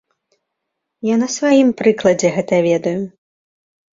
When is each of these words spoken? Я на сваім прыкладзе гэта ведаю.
Я 1.07 1.15
на 1.23 1.27
сваім 1.33 1.69
прыкладзе 1.81 2.29
гэта 2.37 2.61
ведаю. 2.69 2.97